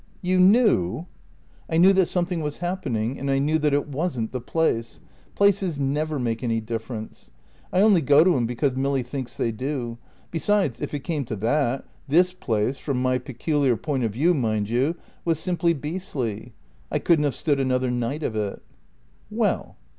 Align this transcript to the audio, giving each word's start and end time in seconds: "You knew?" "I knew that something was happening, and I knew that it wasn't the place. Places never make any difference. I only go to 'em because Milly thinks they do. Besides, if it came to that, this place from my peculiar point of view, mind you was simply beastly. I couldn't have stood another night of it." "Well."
"You 0.23 0.39
knew?" 0.39 1.05
"I 1.69 1.77
knew 1.77 1.93
that 1.93 2.07
something 2.07 2.41
was 2.41 2.57
happening, 2.57 3.19
and 3.19 3.29
I 3.29 3.37
knew 3.37 3.59
that 3.59 3.75
it 3.75 3.87
wasn't 3.87 4.31
the 4.31 4.41
place. 4.41 4.99
Places 5.35 5.77
never 5.79 6.17
make 6.17 6.41
any 6.41 6.59
difference. 6.59 7.29
I 7.71 7.81
only 7.81 8.01
go 8.01 8.23
to 8.23 8.35
'em 8.35 8.47
because 8.47 8.75
Milly 8.75 9.03
thinks 9.03 9.37
they 9.37 9.51
do. 9.51 9.99
Besides, 10.31 10.81
if 10.81 10.95
it 10.95 11.03
came 11.03 11.23
to 11.25 11.35
that, 11.35 11.85
this 12.07 12.33
place 12.33 12.79
from 12.79 12.99
my 12.99 13.19
peculiar 13.19 13.77
point 13.77 14.03
of 14.03 14.13
view, 14.13 14.33
mind 14.33 14.69
you 14.69 14.95
was 15.23 15.37
simply 15.37 15.71
beastly. 15.75 16.53
I 16.91 16.97
couldn't 16.97 17.25
have 17.25 17.35
stood 17.35 17.59
another 17.59 17.91
night 17.91 18.23
of 18.23 18.35
it." 18.35 18.59
"Well." 19.29 19.77